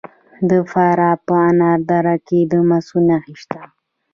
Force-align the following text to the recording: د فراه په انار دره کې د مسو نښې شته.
د 0.49 0.51
فراه 0.71 1.17
په 1.25 1.33
انار 1.49 1.79
دره 1.89 2.15
کې 2.27 2.39
د 2.51 2.53
مسو 2.69 2.97
نښې 3.07 3.35
شته. 3.41 3.61